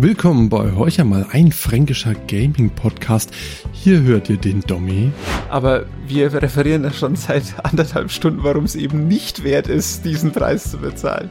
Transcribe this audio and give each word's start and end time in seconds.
Willkommen 0.00 0.48
bei 0.48 0.76
euch 0.76 1.00
einmal 1.00 1.26
ein 1.32 1.50
fränkischer 1.50 2.14
Gaming-Podcast. 2.14 3.32
Hier 3.72 4.00
hört 4.02 4.30
ihr 4.30 4.36
den 4.36 4.60
Dommy. 4.60 5.10
Aber 5.48 5.86
wir 6.06 6.32
referieren 6.34 6.84
ja 6.84 6.92
schon 6.92 7.16
seit 7.16 7.42
anderthalb 7.64 8.12
Stunden, 8.12 8.44
warum 8.44 8.62
es 8.62 8.76
eben 8.76 9.08
nicht 9.08 9.42
wert 9.42 9.66
ist, 9.66 10.04
diesen 10.04 10.30
Preis 10.30 10.70
zu 10.70 10.78
bezahlen. 10.78 11.30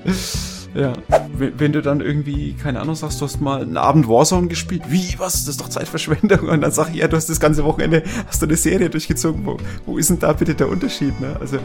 Ja, 0.75 0.91
wenn 1.37 1.71
du 1.71 1.81
dann 1.81 2.01
irgendwie, 2.01 2.55
keine 2.61 2.81
Ahnung, 2.81 2.95
sagst, 2.95 3.21
du 3.21 3.25
hast 3.25 3.39
mal 3.39 3.61
einen 3.61 3.77
Abend 3.77 4.09
Warzone 4.09 4.49
gespielt, 4.49 4.83
wie, 4.89 5.15
was, 5.17 5.45
das 5.45 5.51
ist 5.51 5.61
doch 5.61 5.69
Zeitverschwendung 5.69 6.49
und 6.49 6.59
dann 6.59 6.71
sag 6.71 6.89
ich, 6.89 6.97
ja, 6.97 7.07
du 7.07 7.15
hast 7.15 7.29
das 7.29 7.39
ganze 7.39 7.63
Wochenende, 7.63 8.03
hast 8.27 8.41
du 8.41 8.47
eine 8.47 8.57
Serie 8.57 8.89
durchgezogen, 8.89 9.45
wo, 9.45 9.55
wo 9.85 9.97
ist 9.97 10.09
denn 10.09 10.19
da 10.19 10.33
bitte 10.33 10.53
der 10.53 10.67
Unterschied, 10.67 11.17
ne? 11.21 11.37
Also. 11.39 11.57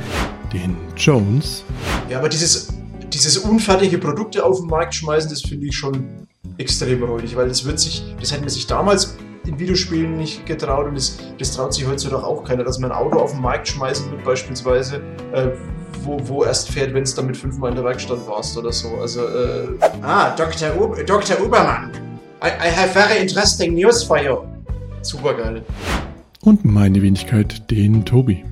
Den 0.52 0.76
Jones. 0.96 1.64
Ja, 2.08 2.20
aber 2.20 2.28
dieses, 2.28 2.68
dieses 3.12 3.38
unfertige 3.38 3.98
Produkte 3.98 4.44
auf 4.44 4.60
den 4.60 4.68
Markt 4.68 4.94
schmeißen, 4.94 5.30
das 5.30 5.40
finde 5.40 5.66
ich 5.66 5.76
schon 5.76 6.28
extrem 6.62 7.02
räudig, 7.02 7.36
weil 7.36 7.48
das 7.48 7.64
wird 7.64 7.78
sich, 7.78 8.02
das 8.20 8.32
hätte 8.32 8.42
man 8.42 8.50
sich 8.50 8.66
damals 8.66 9.16
in 9.46 9.58
Videospielen 9.58 10.16
nicht 10.16 10.46
getraut 10.46 10.86
und 10.86 10.94
das, 10.94 11.18
das 11.38 11.54
traut 11.54 11.74
sich 11.74 11.86
heutzutage 11.86 12.24
auch 12.24 12.44
keiner, 12.44 12.64
dass 12.64 12.78
man 12.78 12.92
ein 12.92 12.96
Auto 12.96 13.18
auf 13.18 13.32
den 13.32 13.40
Markt 13.40 13.68
schmeißen 13.68 14.10
wird, 14.10 14.24
beispielsweise, 14.24 14.96
äh, 15.32 15.48
wo, 16.04 16.20
wo 16.26 16.44
erst 16.44 16.70
fährt, 16.70 16.94
wenn 16.94 17.02
es 17.02 17.14
damit 17.14 17.36
fünfmal 17.36 17.70
in 17.70 17.76
der 17.76 17.84
Werkstatt 17.84 18.26
warst 18.26 18.56
oder 18.56 18.72
so. 18.72 18.88
Also, 19.00 19.26
äh 19.26 19.68
ah, 20.02 20.34
Dr. 20.36 20.70
U 20.80 20.94
Dr. 21.04 21.40
Ubermann. 21.40 21.90
I, 22.42 22.48
I 22.48 22.70
have 22.70 22.92
very 22.92 23.20
interesting 23.20 23.74
news 23.74 24.02
for 24.02 24.18
you. 24.18 24.38
Super 25.02 25.34
geil. 25.34 25.62
Und 26.40 26.64
meine 26.64 27.00
Wenigkeit, 27.02 27.70
den 27.70 28.04
Tobi. 28.04 28.44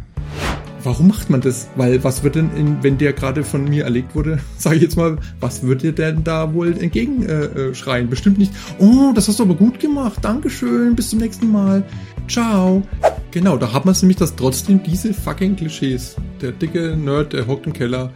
Warum 0.83 1.09
macht 1.09 1.29
man 1.29 1.41
das? 1.41 1.69
Weil 1.77 2.03
was 2.05 2.23
wird 2.23 2.37
denn, 2.37 2.51
in, 2.57 2.83
wenn 2.83 2.97
der 2.97 3.13
gerade 3.13 3.45
von 3.45 3.65
mir 3.65 3.85
erlegt 3.85 4.15
wurde, 4.15 4.39
sage 4.57 4.77
ich 4.77 4.83
jetzt 4.83 4.97
mal, 4.97 5.19
was 5.41 5.63
wird 5.63 5.83
dir 5.83 5.93
denn 5.93 6.25
da 6.25 6.55
wohl 6.55 6.77
entgegenschreien? 6.77 8.05
Äh, 8.05 8.07
äh 8.07 8.11
Bestimmt 8.11 8.39
nicht. 8.39 8.53
Oh, 8.79 9.13
das 9.15 9.29
hast 9.29 9.39
du 9.39 9.45
aber 9.45 9.55
gut 9.55 9.81
gemacht. 9.81 10.19
Dankeschön. 10.23 10.97
Bis 10.97 11.11
zum 11.11 11.19
nächsten 11.19 11.51
Mal. 11.51 11.85
Ciao. 12.29 12.83
Genau, 13.31 13.57
da 13.57 13.73
hat 13.73 13.85
man 13.85 13.93
es 13.93 14.03
nämlich, 14.03 14.17
dass 14.17 14.35
trotzdem 14.35 14.83
diese 14.83 15.15
fucking 15.15 15.57
Klischees. 15.57 16.17
Der 16.41 16.53
dicke 16.53 16.97
Nerd, 16.97 17.33
der 17.33 17.47
hockt 17.47 17.67
im 17.67 17.73
Keller 17.73 18.11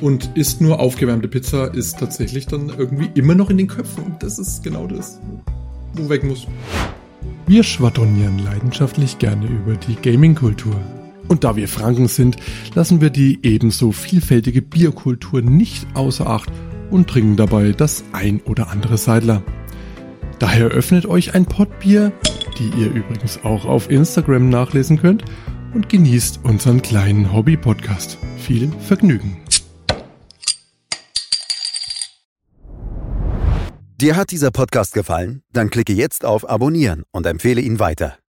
und 0.00 0.30
isst 0.34 0.60
nur 0.60 0.80
aufgewärmte 0.80 1.28
Pizza, 1.28 1.72
ist 1.74 1.98
tatsächlich 1.98 2.46
dann 2.46 2.70
irgendwie 2.76 3.10
immer 3.14 3.34
noch 3.34 3.50
in 3.50 3.58
den 3.58 3.68
Köpfen. 3.68 4.04
Und 4.04 4.22
das 4.22 4.38
ist 4.38 4.62
genau 4.62 4.86
das, 4.86 5.20
wo 5.94 6.08
weg 6.08 6.24
muss. 6.24 6.46
Wir 7.46 7.62
schwadronieren 7.62 8.38
leidenschaftlich 8.38 9.18
gerne 9.18 9.46
über 9.46 9.74
die 9.74 9.96
Gaming-Kultur. 9.96 10.76
Und 11.28 11.44
da 11.44 11.56
wir 11.56 11.68
Franken 11.68 12.08
sind, 12.08 12.36
lassen 12.74 13.00
wir 13.00 13.10
die 13.10 13.38
ebenso 13.42 13.92
vielfältige 13.92 14.62
Bierkultur 14.62 15.42
nicht 15.42 15.86
außer 15.94 16.26
Acht 16.26 16.50
und 16.90 17.08
trinken 17.08 17.36
dabei 17.36 17.72
das 17.72 18.04
ein 18.12 18.40
oder 18.40 18.70
andere 18.70 18.98
Seidler. 18.98 19.42
Daher 20.38 20.68
öffnet 20.68 21.06
euch 21.06 21.34
ein 21.34 21.46
Pottbier, 21.46 22.12
die 22.58 22.70
ihr 22.80 22.92
übrigens 22.92 23.44
auch 23.44 23.64
auf 23.64 23.90
Instagram 23.90 24.48
nachlesen 24.48 24.98
könnt, 24.98 25.24
und 25.74 25.88
genießt 25.88 26.40
unseren 26.42 26.82
kleinen 26.82 27.32
Hobby-Podcast. 27.32 28.18
Viel 28.38 28.72
Vergnügen! 28.80 29.36
Dir 34.00 34.16
hat 34.16 34.30
dieser 34.30 34.50
Podcast 34.50 34.94
gefallen? 34.94 35.42
Dann 35.52 35.68
klicke 35.68 35.92
jetzt 35.92 36.24
auf 36.24 36.48
Abonnieren 36.48 37.02
und 37.12 37.26
empfehle 37.26 37.60
ihn 37.60 37.78
weiter. 37.78 38.16